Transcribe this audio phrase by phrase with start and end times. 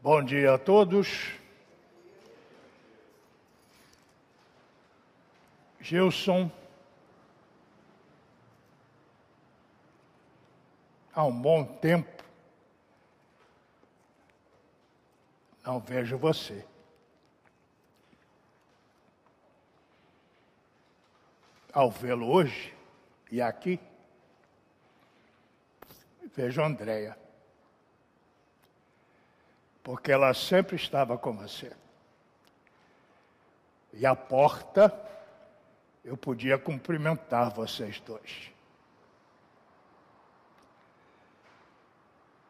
[0.00, 1.32] Bom dia a todos.
[5.80, 6.48] Gilson,
[11.12, 12.22] há um bom tempo
[15.64, 16.64] não vejo você.
[21.72, 22.72] Ao vê-lo hoje
[23.32, 23.80] e aqui,
[26.36, 27.18] vejo Andréia
[29.88, 31.72] porque ela sempre estava com você.
[33.90, 34.94] E a porta,
[36.04, 38.50] eu podia cumprimentar vocês dois.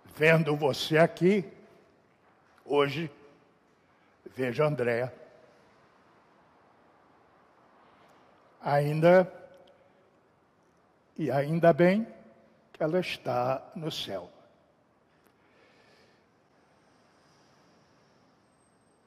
[0.04, 1.48] Vendo você aqui,
[2.64, 3.08] hoje,
[4.34, 5.14] vejo Andréa.
[8.60, 9.32] Ainda,
[11.16, 12.04] e ainda bem
[12.72, 14.28] que ela está no céu.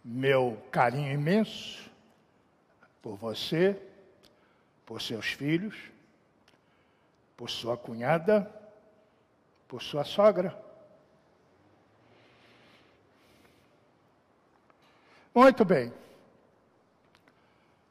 [0.03, 1.89] Meu carinho imenso
[3.01, 3.79] por você,
[4.85, 5.75] por seus filhos,
[7.37, 8.51] por sua cunhada,
[9.67, 10.57] por sua sogra.
[15.33, 15.93] Muito bem.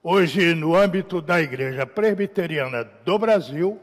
[0.03, 3.81] Hoje, no âmbito da Igreja Presbiteriana do Brasil,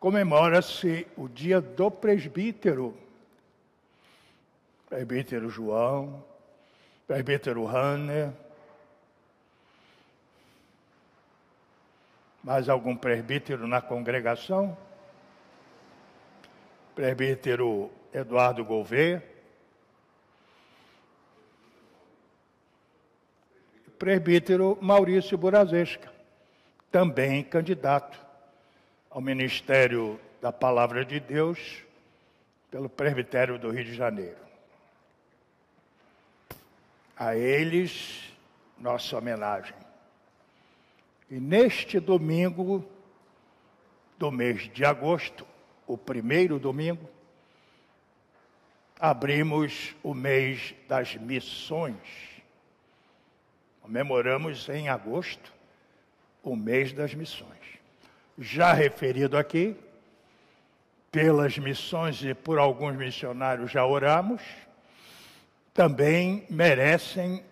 [0.00, 2.96] comemora-se o Dia do Presbítero.
[4.88, 6.24] Presbítero João,
[7.06, 8.32] presbítero Hanner,
[12.42, 14.76] mais algum presbítero na congregação?
[16.94, 19.22] Presbítero Eduardo Gouveia.
[23.98, 26.12] Presbítero Maurício Burazesca,
[26.90, 28.18] também candidato
[29.08, 31.82] ao Ministério da Palavra de Deus
[32.70, 34.45] pelo Presbitério do Rio de Janeiro.
[37.16, 38.30] A eles,
[38.78, 39.74] nossa homenagem.
[41.30, 42.84] E neste domingo
[44.18, 45.46] do mês de agosto,
[45.86, 47.08] o primeiro domingo,
[48.98, 51.96] abrimos o mês das missões.
[53.80, 55.52] Comemoramos em agosto
[56.42, 57.50] o mês das missões.
[58.38, 59.76] Já referido aqui,
[61.10, 64.42] pelas missões e por alguns missionários já oramos
[65.76, 67.44] também merecem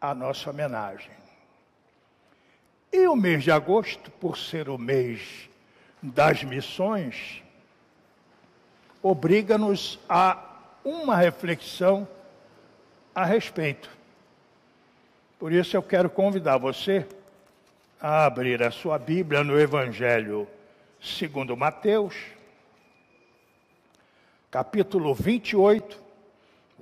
[0.00, 1.10] a nossa homenagem.
[2.90, 5.50] E o mês de agosto, por ser o mês
[6.02, 7.42] das missões,
[9.02, 10.42] obriga-nos a
[10.82, 12.08] uma reflexão
[13.14, 13.90] a respeito.
[15.38, 17.06] Por isso eu quero convidar você
[18.00, 20.48] a abrir a sua Bíblia no Evangelho
[20.98, 22.14] segundo Mateus,
[24.50, 26.07] capítulo 28,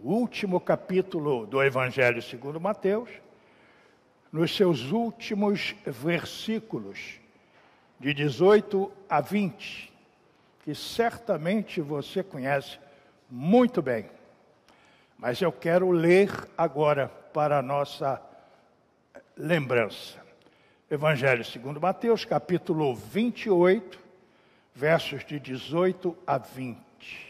[0.03, 3.09] o último capítulo do Evangelho segundo Mateus,
[4.31, 7.21] nos seus últimos versículos,
[7.99, 9.93] de 18 a 20,
[10.62, 12.79] que certamente você conhece
[13.31, 14.11] muito bem.
[15.17, 18.21] Mas eu quero ler agora para a nossa
[19.37, 20.23] lembrança.
[20.91, 23.99] Evangelho segundo Mateus, capítulo 28,
[24.75, 27.26] versos de 18 a 20.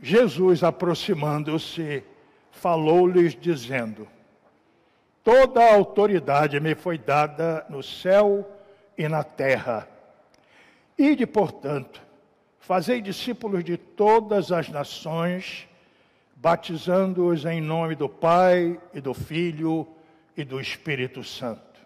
[0.00, 2.04] Jesus, aproximando-se,
[2.52, 4.06] falou-lhes, dizendo:
[5.24, 8.48] Toda a autoridade me foi dada no céu
[8.96, 9.88] e na terra.
[10.96, 12.00] Ide, portanto,
[12.60, 15.68] fazei discípulos de todas as nações,
[16.36, 19.86] batizando-os em nome do Pai e do Filho
[20.36, 21.80] e do Espírito Santo,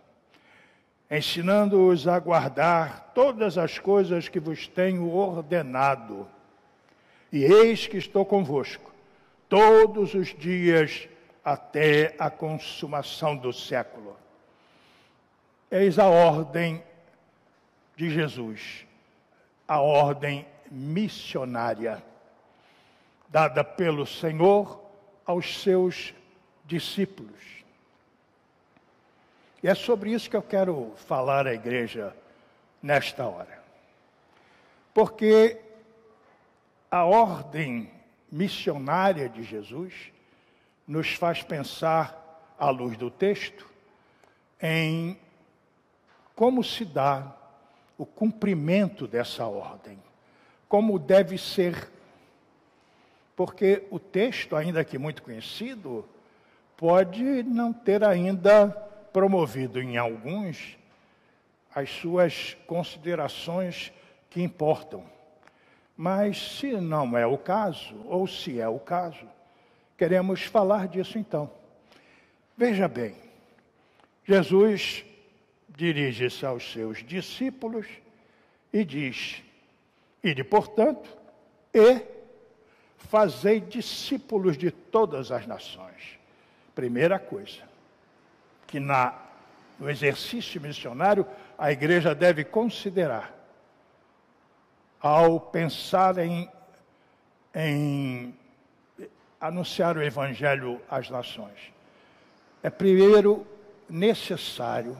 [1.10, 6.28] ensinando-os a guardar todas as coisas que vos tenho ordenado
[7.32, 8.92] e eis que estou convosco
[9.48, 11.08] todos os dias
[11.42, 14.16] até a consumação do século.
[15.70, 16.82] Eis a ordem
[17.96, 18.86] de Jesus,
[19.66, 22.02] a ordem missionária,
[23.28, 24.82] dada pelo Senhor
[25.24, 26.14] aos seus
[26.66, 27.40] discípulos.
[29.62, 32.14] E é sobre isso que eu quero falar à igreja
[32.82, 33.62] nesta hora.
[34.92, 35.58] Porque
[36.92, 37.90] a ordem
[38.30, 40.12] missionária de Jesus
[40.86, 42.20] nos faz pensar,
[42.58, 43.66] à luz do texto,
[44.60, 45.18] em
[46.36, 47.34] como se dá
[47.96, 49.98] o cumprimento dessa ordem,
[50.68, 51.90] como deve ser.
[53.34, 56.06] Porque o texto, ainda que muito conhecido,
[56.76, 58.68] pode não ter ainda
[59.14, 60.76] promovido em alguns
[61.74, 63.90] as suas considerações
[64.28, 65.11] que importam
[66.02, 69.24] Mas se não é o caso, ou se é o caso,
[69.96, 71.48] queremos falar disso então.
[72.56, 73.14] Veja bem,
[74.24, 75.04] Jesus
[75.68, 77.86] dirige-se aos seus discípulos
[78.72, 79.44] e diz:
[80.24, 81.08] Ide, portanto,
[81.72, 82.02] e
[82.96, 86.18] fazei discípulos de todas as nações.
[86.74, 87.62] Primeira coisa,
[88.66, 89.16] que na,
[89.78, 91.24] no exercício missionário
[91.56, 93.41] a igreja deve considerar
[95.02, 96.48] ao pensar em,
[97.54, 98.34] em
[99.40, 101.72] anunciar o evangelho às nações.
[102.62, 103.44] É primeiro
[103.90, 104.96] necessário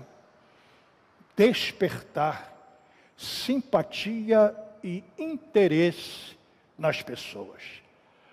[1.37, 2.53] despertar
[3.17, 6.37] simpatia e interesse
[6.77, 7.63] nas pessoas.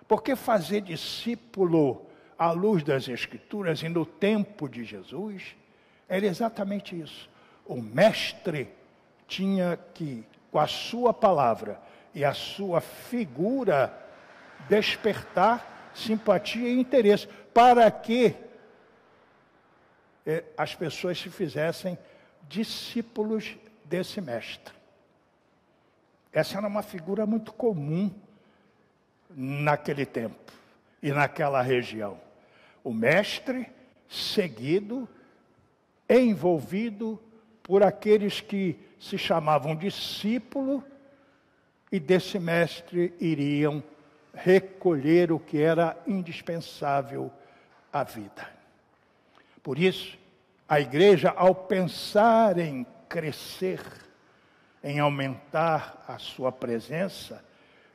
[0.07, 2.05] Porque fazer discípulo
[2.37, 5.55] à luz das Escrituras e no tempo de Jesus
[6.07, 7.29] era exatamente isso.
[7.65, 8.69] O mestre
[9.27, 11.79] tinha que, com a sua palavra
[12.13, 13.93] e a sua figura,
[14.67, 18.35] despertar simpatia e interesse para que
[20.25, 21.97] eh, as pessoas se fizessem
[22.47, 24.73] discípulos desse mestre.
[26.31, 28.11] Essa era uma figura muito comum
[29.29, 30.51] naquele tempo
[31.01, 32.19] e naquela região.
[32.83, 33.69] O mestre
[34.07, 35.07] seguido,
[36.07, 37.21] envolvido
[37.69, 40.83] por aqueles que se chamavam discípulo
[41.91, 43.83] e desse mestre iriam
[44.33, 47.31] recolher o que era indispensável
[47.93, 48.49] à vida.
[49.61, 50.17] Por isso,
[50.67, 53.79] a igreja, ao pensar em crescer,
[54.83, 57.45] em aumentar a sua presença,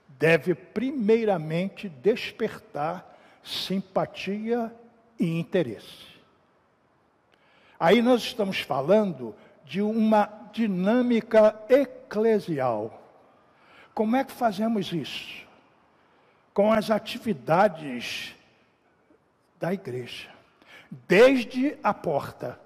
[0.09, 3.12] deve primeiramente despertar
[3.43, 4.73] simpatia
[5.19, 6.15] e interesse.
[7.79, 13.02] Aí nós estamos falando de uma dinâmica eclesial.
[13.94, 15.44] Como é que fazemos isso?
[16.52, 18.34] Com as atividades
[19.58, 20.28] da igreja,
[21.08, 22.61] desde a porta,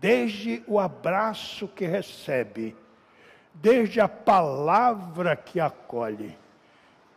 [0.00, 2.76] desde o abraço que recebe,
[3.54, 6.36] desde a palavra que acolhe,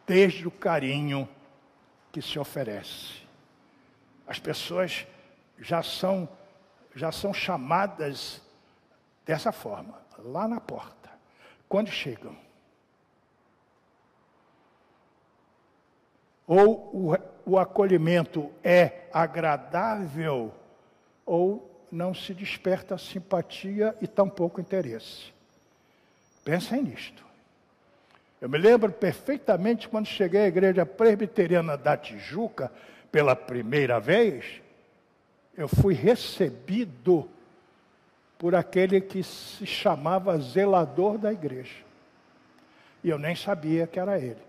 [0.06, 1.29] desde o carinho
[2.12, 3.21] que se oferece.
[4.27, 5.07] As pessoas
[5.59, 6.27] já são
[6.96, 8.42] já são chamadas
[9.26, 11.10] dessa forma, lá na porta,
[11.68, 12.36] quando chegam.
[16.46, 20.54] Ou o, o acolhimento é agradável,
[21.26, 25.34] ou não se desperta simpatia e tampouco interesse.
[26.44, 27.24] Pensem nisto.
[28.40, 32.72] Eu me lembro perfeitamente quando cheguei à igreja presbiteriana da Tijuca
[33.12, 34.62] pela primeira vez,
[35.62, 37.30] eu fui recebido
[38.38, 41.84] por aquele que se chamava zelador da igreja.
[43.04, 44.42] E eu nem sabia que era ele.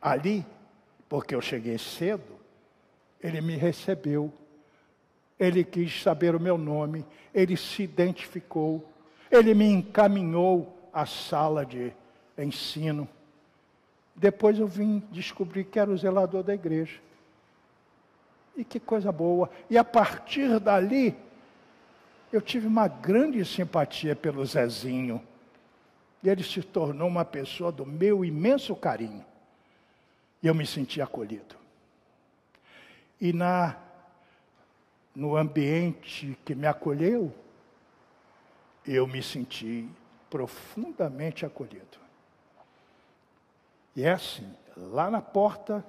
[0.00, 0.44] Ali,
[1.08, 2.34] porque eu cheguei cedo,
[3.20, 4.32] ele me recebeu.
[5.38, 8.86] Ele quis saber o meu nome, ele se identificou
[9.34, 11.92] ele me encaminhou à sala de
[12.38, 13.08] ensino.
[14.14, 17.00] Depois eu vim descobrir que era o zelador da igreja.
[18.56, 19.50] E que coisa boa.
[19.68, 21.16] E a partir dali,
[22.32, 25.22] eu tive uma grande simpatia pelo Zezinho.
[26.22, 29.24] E ele se tornou uma pessoa do meu imenso carinho.
[30.42, 31.56] E eu me senti acolhido.
[33.20, 33.76] E na
[35.14, 37.32] no ambiente que me acolheu,
[38.84, 39.88] eu me senti
[40.28, 41.98] profundamente acolhido.
[43.94, 45.84] E é assim, lá na porta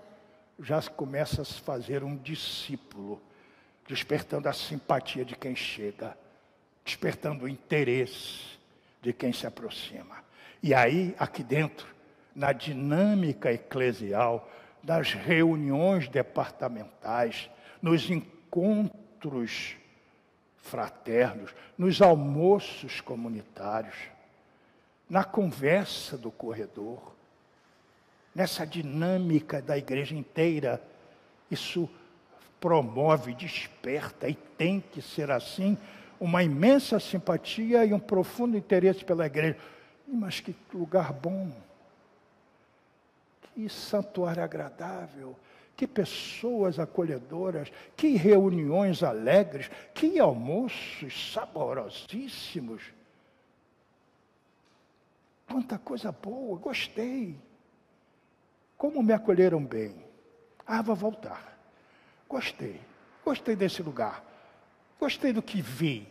[0.59, 3.21] já começa a se fazer um discípulo,
[3.87, 6.17] despertando a simpatia de quem chega,
[6.83, 8.57] despertando o interesse
[9.01, 10.23] de quem se aproxima.
[10.61, 11.87] E aí, aqui dentro,
[12.35, 14.49] na dinâmica eclesial,
[14.81, 17.49] das reuniões departamentais,
[17.81, 19.75] nos encontros
[20.57, 23.95] fraternos, nos almoços comunitários,
[25.09, 27.14] na conversa do corredor,
[28.35, 30.81] nessa dinâmica da igreja inteira.
[31.49, 31.89] Isso
[32.59, 35.77] promove, desperta e tem que ser assim,
[36.19, 39.57] uma imensa simpatia e um profundo interesse pela igreja.
[40.05, 41.51] Mas que lugar bom!
[43.41, 45.35] Que santuário agradável!
[45.77, 52.81] Que pessoas acolhedoras, que reuniões alegres, que almoços saborosíssimos.
[55.45, 57.37] Quanta coisa boa, gostei.
[58.77, 60.05] Como me acolheram bem.
[60.65, 61.57] Ah, vou voltar.
[62.27, 62.81] Gostei.
[63.23, 64.23] Gostei desse lugar.
[64.99, 66.07] Gostei do que vi.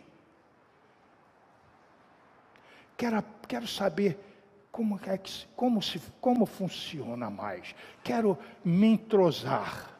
[2.97, 4.17] Quero, quero saber
[4.71, 7.75] como, é que, como, se, como funciona mais.
[8.03, 9.91] Quero me entrosar.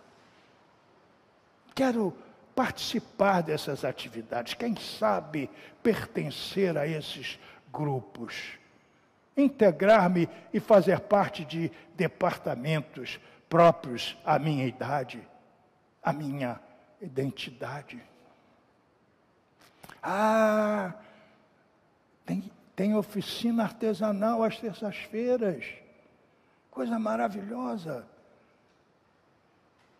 [1.73, 2.15] Quero
[2.55, 4.53] participar dessas atividades.
[4.53, 5.49] Quem sabe
[5.83, 7.37] pertencer a esses
[7.71, 8.57] grupos.
[9.37, 15.21] Integrar-me e fazer parte de departamentos próprios à minha idade,
[16.01, 16.59] à minha
[17.01, 18.01] identidade.
[20.01, 20.93] Ah,
[22.25, 25.65] tem, tem oficina artesanal às terças-feiras.
[26.69, 28.05] Coisa maravilhosa.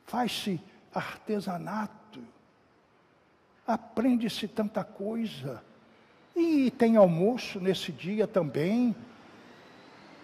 [0.06, 0.62] Faz-se
[0.94, 2.22] artesanato.
[3.66, 5.64] Aprende-se tanta coisa.
[6.36, 8.96] E tem almoço nesse dia também.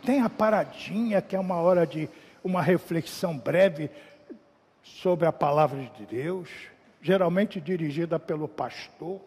[0.04, 2.10] Tem a paradinha, que é uma hora de
[2.44, 3.90] uma reflexão breve
[4.84, 6.50] sobre a palavra de Deus,
[7.02, 9.22] geralmente dirigida pelo pastor.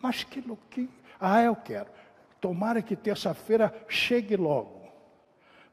[0.00, 0.88] Mas que, que
[1.20, 1.88] ah, eu quero.
[2.40, 4.88] Tomara que terça-feira chegue logo,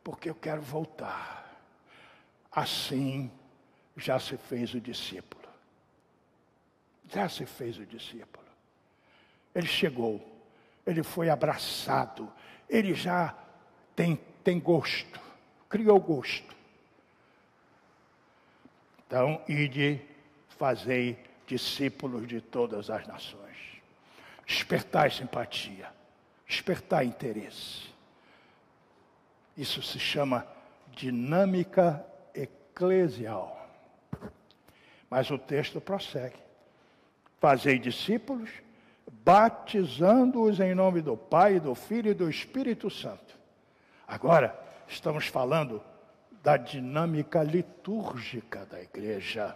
[0.03, 1.41] porque eu quero voltar.
[2.51, 3.31] Assim
[3.97, 5.41] já se fez o discípulo.
[7.09, 8.45] Já se fez o discípulo.
[9.53, 10.25] Ele chegou,
[10.85, 12.31] ele foi abraçado,
[12.71, 13.35] ele já
[13.95, 15.19] tem, tem gosto,
[15.69, 16.55] criou gosto.
[19.05, 20.01] Então, ide,
[20.57, 23.51] fazei discípulos de todas as nações
[24.51, 25.89] despertar simpatia,
[26.45, 27.89] despertar interesse.
[29.55, 30.45] Isso se chama
[30.93, 33.69] dinâmica eclesial.
[35.09, 36.35] Mas o texto prossegue.
[37.39, 38.49] Fazei discípulos,
[39.11, 43.37] batizando-os em nome do Pai, do Filho e do Espírito Santo.
[44.07, 45.83] Agora, estamos falando
[46.41, 49.55] da dinâmica litúrgica da igreja,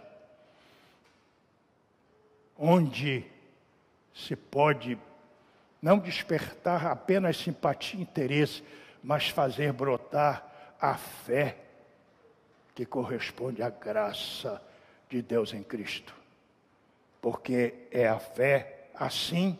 [2.56, 3.24] onde
[4.14, 4.98] se pode
[5.82, 8.62] não despertar apenas simpatia e interesse,
[9.02, 11.56] mas fazer brotar a fé
[12.74, 14.62] que corresponde à graça
[15.08, 16.14] de Deus em Cristo.
[17.20, 19.58] Porque é a fé assim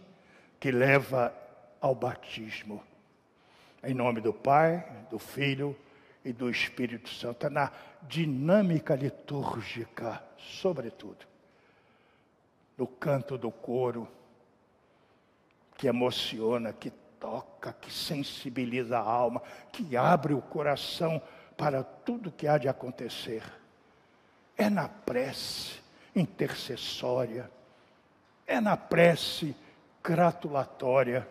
[0.59, 1.33] que leva
[1.81, 2.83] ao batismo.
[3.83, 5.77] Em nome do Pai, do Filho
[6.25, 7.71] e do Espírito Santo, na
[8.03, 11.25] dinâmica litúrgica, sobretudo,
[12.77, 14.09] no canto do coro
[15.77, 16.91] que emociona, que
[17.21, 21.21] toca, que sensibiliza a alma, que abre o coração
[21.57, 23.43] para tudo que há de acontecer.
[24.57, 25.81] É na prece
[26.15, 27.51] intercessória,
[28.47, 29.55] é na prece
[30.03, 31.27] gratulatória,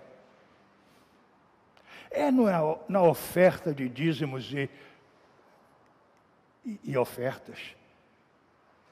[2.11, 4.69] é na, na oferta de dízimos e,
[6.65, 7.75] e, e ofertas,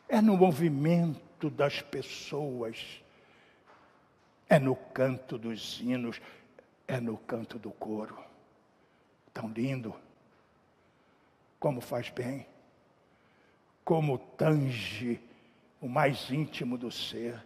[0.08, 3.03] é no movimento das pessoas
[4.53, 6.22] é no canto dos hinos,
[6.88, 8.24] é no canto do coro.
[9.34, 9.96] Tão lindo.
[11.60, 12.46] Como faz bem.
[13.84, 15.20] Como tange
[15.82, 17.44] o mais íntimo do ser,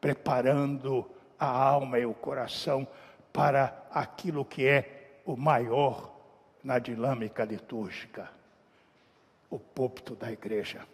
[0.00, 2.86] preparando a alma e o coração
[3.32, 6.14] para aquilo que é o maior
[6.62, 8.30] na dinâmica litúrgica
[9.50, 10.86] o púlpito da igreja,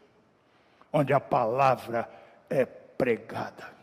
[0.92, 2.08] onde a palavra
[2.48, 3.74] é pregada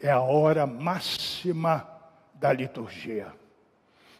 [0.00, 1.86] é a hora máxima
[2.34, 3.32] da liturgia,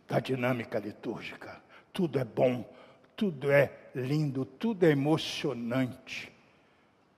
[0.07, 1.61] da dinâmica litúrgica.
[1.93, 2.65] Tudo é bom,
[3.17, 6.30] tudo é lindo, tudo é emocionante,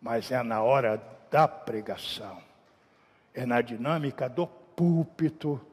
[0.03, 2.43] mas é na hora da pregação,
[3.33, 5.65] é na dinâmica do púlpito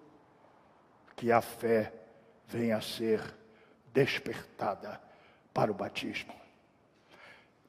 [1.16, 1.92] que a fé
[2.48, 3.22] vem a ser
[3.92, 5.02] despertada
[5.52, 6.34] para o batismo.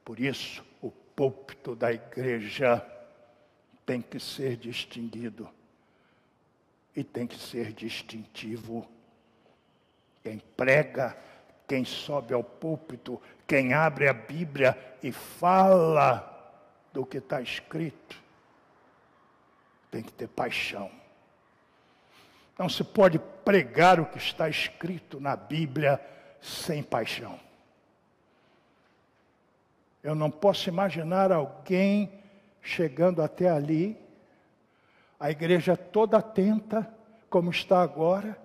[0.05, 2.85] Por isso, o púlpito da igreja
[3.85, 5.49] tem que ser distinguido
[6.95, 8.87] e tem que ser distintivo.
[10.23, 11.17] Quem prega,
[11.67, 16.30] quem sobe ao púlpito, quem abre a Bíblia e fala
[16.93, 18.21] do que está escrito,
[19.89, 20.91] tem que ter paixão.
[22.57, 25.99] Não se pode pregar o que está escrito na Bíblia
[26.41, 27.39] sem paixão.
[30.03, 32.21] Eu não posso imaginar alguém
[32.61, 33.97] chegando até ali,
[35.19, 36.91] a igreja toda atenta,
[37.29, 38.39] como está agora,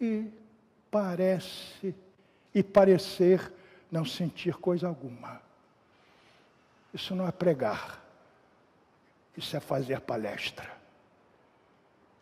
[0.00, 0.30] e
[0.90, 1.94] parece,
[2.54, 3.52] e parecer
[3.90, 5.40] não sentir coisa alguma.
[6.92, 8.02] Isso não é pregar,
[9.36, 10.70] isso é fazer palestra.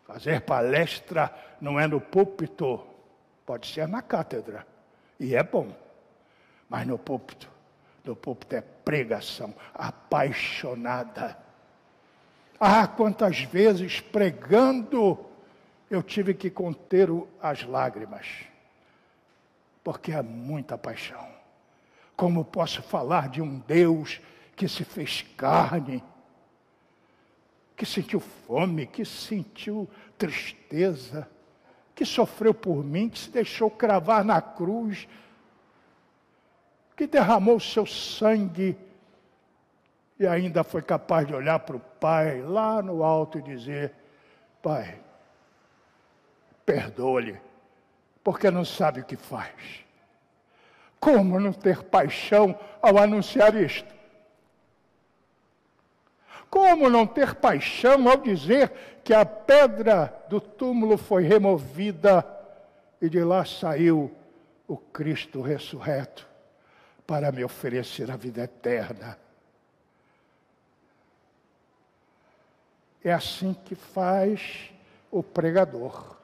[0.07, 2.87] Fazer palestra não é no púlpito,
[3.45, 4.67] pode ser na cátedra,
[5.19, 5.75] e é bom,
[6.69, 7.51] mas no púlpito
[8.05, 11.37] do púlpito é pregação apaixonada.
[12.59, 15.27] Ah, quantas vezes pregando
[15.91, 17.09] eu tive que conter
[17.41, 18.27] as lágrimas,
[19.85, 21.29] porque é muita paixão.
[22.17, 24.21] Como posso falar de um Deus
[24.59, 26.03] que se fez carne,
[27.77, 29.89] que sentiu fome, que sentiu
[30.19, 31.31] tristeza,
[31.95, 35.07] que sofreu por mim, que se deixou cravar na cruz,
[36.97, 38.77] que derramou o seu sangue
[40.19, 43.95] e ainda foi capaz de olhar para o Pai lá no alto e dizer:
[44.61, 44.99] Pai,
[46.67, 47.41] perdoa-lhe,
[48.25, 49.85] porque não sabe o que faz.
[50.99, 53.98] Como não ter paixão ao anunciar isto?
[56.51, 62.25] Como não ter paixão ao dizer que a pedra do túmulo foi removida
[63.01, 64.15] e de lá saiu
[64.67, 66.27] o Cristo ressurreto
[67.07, 69.19] para me oferecer a vida eterna?
[73.03, 74.71] É assim que faz
[75.11, 76.17] o pregador,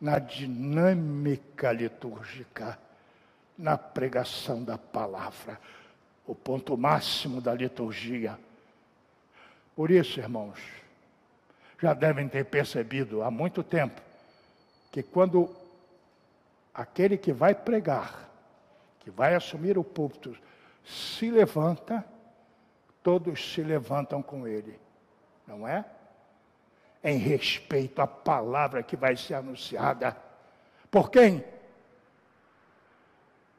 [0.00, 2.78] na dinâmica litúrgica,
[3.56, 5.60] na pregação da palavra,
[6.26, 8.38] o ponto máximo da liturgia.
[9.74, 10.58] Por isso, irmãos,
[11.80, 14.00] já devem ter percebido há muito tempo
[14.92, 15.54] que quando
[16.72, 18.28] aquele que vai pregar,
[19.00, 20.36] que vai assumir o púlpito,
[20.84, 22.04] se levanta,
[23.02, 24.78] todos se levantam com ele,
[25.46, 25.84] não é?
[27.04, 30.16] em respeito à palavra que vai ser anunciada.
[30.90, 31.44] Por quem?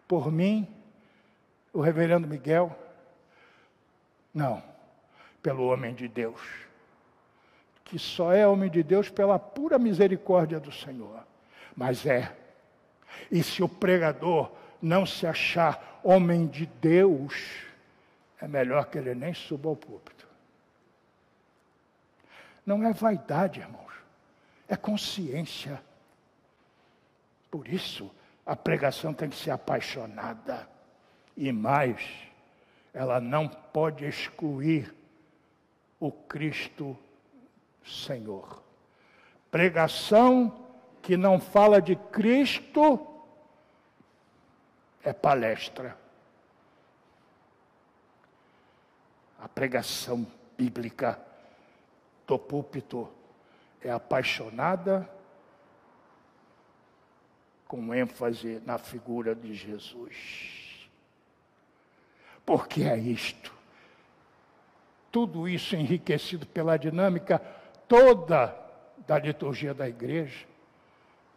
[0.07, 0.67] Por mim,
[1.71, 2.75] o reverendo Miguel?
[4.33, 4.63] Não,
[5.45, 6.41] pelo homem de Deus,
[7.83, 11.23] que só é homem de Deus pela pura misericórdia do Senhor.
[11.75, 12.35] Mas é.
[13.29, 17.35] E se o pregador não se achar homem de Deus,
[18.41, 20.27] é melhor que ele nem suba ao púlpito.
[22.65, 23.93] Não é vaidade, irmãos,
[24.67, 25.79] é consciência.
[27.51, 28.09] Por isso,
[28.43, 30.67] a pregação tem que ser apaixonada.
[31.37, 32.03] E mais,
[32.91, 34.91] ela não pode excluir
[35.99, 36.97] o Cristo
[37.85, 38.61] Senhor.
[39.51, 40.65] Pregação
[41.01, 43.07] que não fala de Cristo
[45.03, 45.97] é palestra.
[49.39, 50.25] A pregação
[50.57, 51.19] bíblica
[52.25, 53.07] do púlpito
[53.81, 55.07] é apaixonada
[57.67, 60.89] com ênfase na figura de Jesus.
[62.45, 63.53] Porque é isto.
[65.15, 67.39] Tudo isso enriquecido pela dinâmica
[67.87, 68.53] toda
[69.07, 70.45] da liturgia da igreja,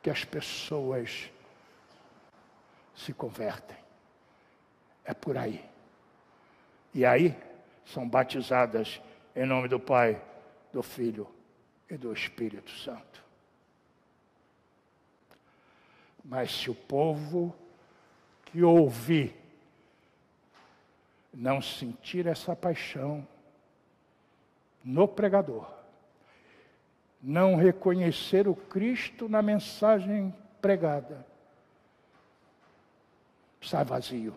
[0.03, 1.31] que as pessoas
[2.97, 3.77] se convertem.
[5.05, 5.65] É por aí.
[6.93, 7.39] E aí
[7.87, 9.01] são batizadas
[9.37, 10.21] em nome do Pai,
[10.73, 11.33] do Filho
[11.89, 13.25] e do Espírito Santo.
[16.25, 17.55] Mas se o povo
[18.47, 19.37] que ouvir
[21.33, 23.25] não sentir essa paixão
[24.89, 25.71] no pregador,
[27.23, 31.27] não reconhecer o Cristo na mensagem pregada,
[33.61, 34.35] sai vazio.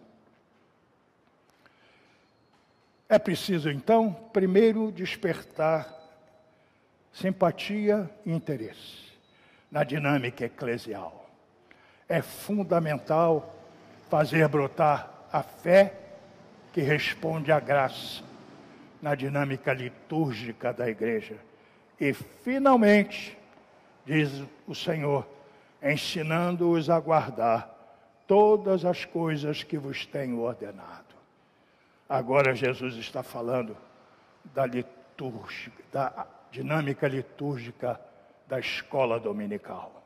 [3.07, 5.87] É preciso, então, primeiro despertar
[7.13, 9.09] simpatia e interesse
[9.71, 11.29] na dinâmica eclesial.
[12.09, 13.55] É fundamental
[14.09, 15.93] fazer brotar a fé
[16.73, 18.30] que responde à graça
[19.01, 21.37] na dinâmica litúrgica da igreja.
[21.99, 23.37] E, finalmente,
[24.05, 25.27] diz o Senhor,
[25.81, 27.69] ensinando-os a guardar
[28.27, 31.15] todas as coisas que vos tenho ordenado.
[32.07, 33.75] Agora Jesus está falando
[34.53, 37.99] da litúrgica, da dinâmica litúrgica
[38.47, 40.03] da escola dominical.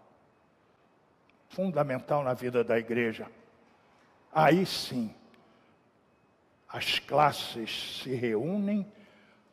[1.49, 3.27] Fundamental na vida da igreja.
[4.31, 5.13] Aí sim,
[6.75, 8.85] as classes se reúnem,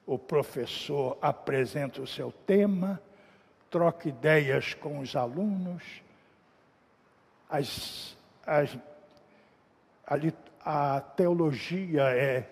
[0.05, 3.01] o professor apresenta o seu tema,
[3.71, 5.85] troca ideias com os alunos,
[7.49, 8.77] as, as,
[10.05, 12.51] a, a teologia é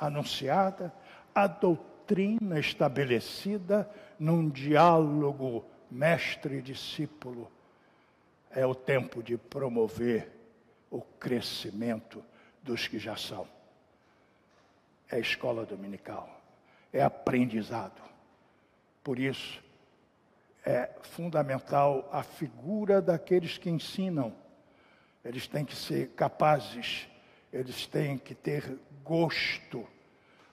[0.00, 0.90] anunciada,
[1.34, 3.86] a doutrina estabelecida
[4.18, 7.52] num diálogo mestre-discípulo.
[8.50, 10.32] É o tempo de promover
[10.90, 12.24] o crescimento
[12.62, 13.51] dos que já são.
[15.12, 16.28] É escola dominical,
[16.92, 18.02] é aprendizado.
[19.04, 19.62] Por isso,
[20.66, 24.34] é fundamental a figura daqueles que ensinam.
[25.24, 27.06] Eles têm que ser capazes,
[27.52, 29.86] eles têm que ter gosto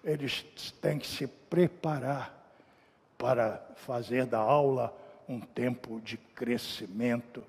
[0.03, 0.43] eles
[0.81, 2.35] têm que se preparar
[3.17, 4.95] para fazer da aula
[5.27, 7.43] um tempo de crescimento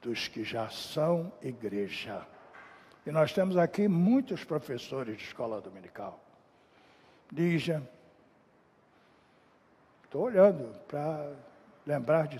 [0.00, 2.26] dos que já são igreja.
[3.06, 6.18] E nós temos aqui muitos professores de escola dominical.
[7.32, 7.82] Lígia,
[10.04, 11.32] estou olhando para
[11.86, 12.38] lembrar de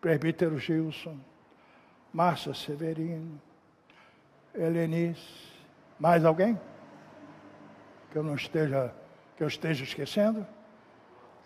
[0.00, 1.18] presbítero Gilson,
[2.10, 3.38] Márcia Severino,
[4.54, 5.52] Helenice,
[6.00, 6.58] mais alguém?
[8.10, 8.94] Que eu não esteja,
[9.36, 10.46] que eu esteja esquecendo?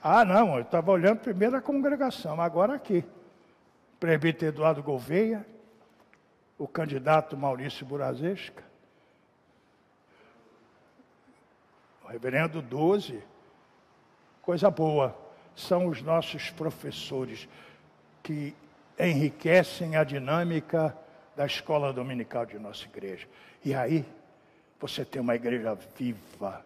[0.01, 3.05] Ah, não, eu estava olhando primeiro a congregação, agora aqui.
[3.99, 5.45] Presbítero Eduardo Gouveia,
[6.57, 8.63] o candidato Maurício Burazesca,
[12.07, 13.23] reverendo 12,
[14.41, 15.17] coisa boa,
[15.55, 17.49] são os nossos professores
[18.23, 18.55] que
[18.99, 20.97] enriquecem a dinâmica
[21.35, 23.27] da escola dominical de nossa igreja.
[23.65, 24.05] E aí,
[24.81, 26.65] você tem uma igreja viva,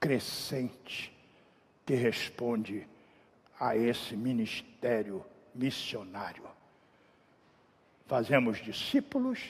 [0.00, 1.12] crescente,
[1.86, 2.86] que responde
[3.58, 6.44] a esse ministério missionário.
[8.06, 9.40] Fazemos discípulos,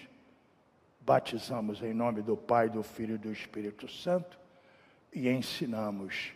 [1.00, 4.38] batizamos em nome do Pai, do Filho e do Espírito Santo
[5.12, 6.32] e ensinamos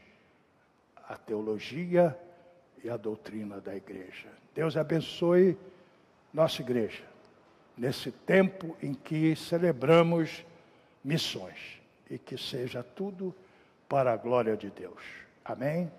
[1.09, 2.19] a teologia
[2.83, 4.29] e a doutrina da igreja.
[4.55, 5.57] Deus abençoe
[6.33, 7.05] nossa igreja
[7.77, 10.45] nesse tempo em que celebramos
[11.03, 11.81] missões
[12.11, 13.35] e que seja tudo
[13.89, 15.03] para a glória de Deus.
[15.45, 15.91] Amém?